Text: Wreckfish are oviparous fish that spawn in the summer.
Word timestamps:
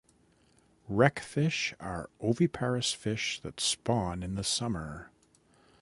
Wreckfish 0.89 1.75
are 1.79 2.09
oviparous 2.19 2.91
fish 2.91 3.39
that 3.41 3.59
spawn 3.59 4.23
in 4.23 4.33
the 4.33 4.43
summer. 4.43 5.11